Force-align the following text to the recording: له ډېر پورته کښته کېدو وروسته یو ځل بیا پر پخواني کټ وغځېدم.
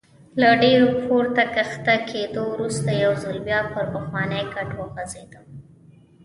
له 0.41 0.49
ډېر 0.63 0.81
پورته 1.05 1.43
کښته 1.55 1.95
کېدو 2.09 2.41
وروسته 2.53 2.89
یو 3.03 3.13
ځل 3.23 3.37
بیا 3.47 3.59
پر 3.73 3.85
پخواني 3.93 4.41
کټ 4.53 4.69
وغځېدم. 4.79 5.45